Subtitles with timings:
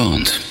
[0.00, 0.49] bones.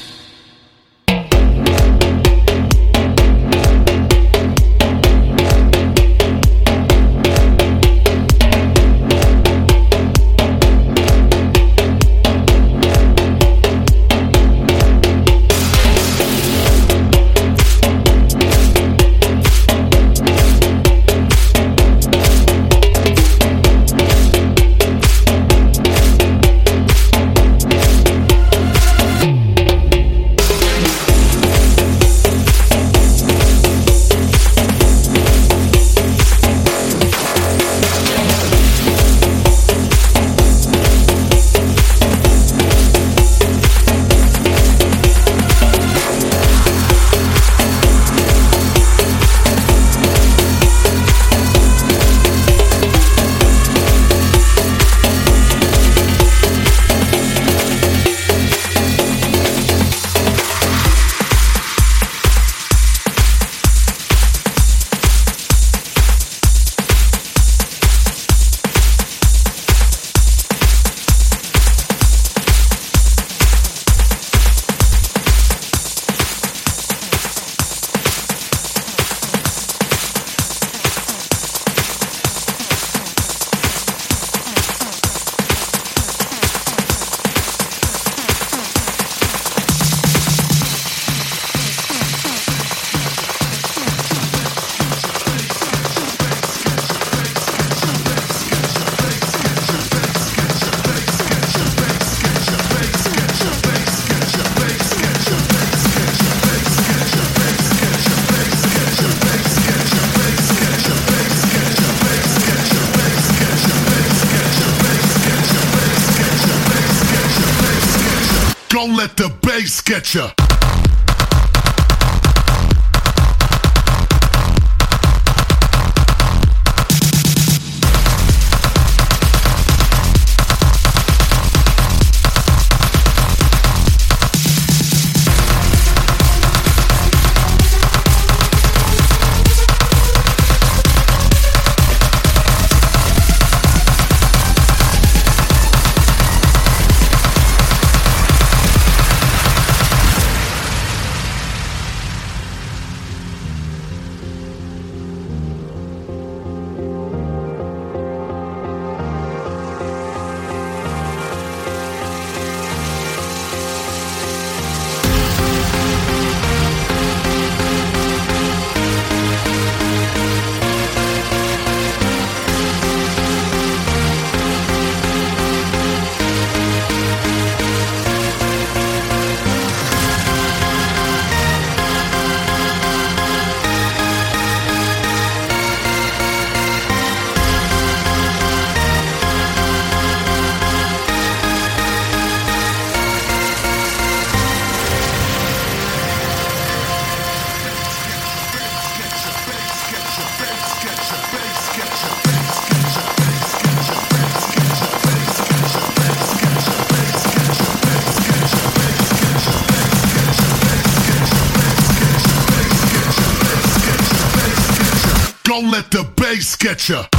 [216.69, 217.18] Sketcher.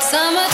[0.00, 0.53] Summer.